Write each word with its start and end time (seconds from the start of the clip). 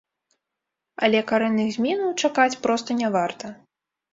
Але 1.07 1.19
карэнных 1.31 1.69
зменаў 1.77 2.15
чакаць 2.25 2.59
проста 2.67 2.89
не 3.03 3.13
варта. 3.19 3.57